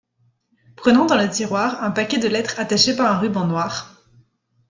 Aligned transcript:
Prenant 0.77 1.05
dans 1.05 1.15
le 1.15 1.29
tiroir 1.29 1.83
un 1.83 1.91
paquet 1.91 2.17
de 2.17 2.27
lettres 2.27 2.59
attachées 2.59 2.95
par 2.95 3.11
un 3.11 3.19
ruban 3.19 3.45
noir. 3.45 4.01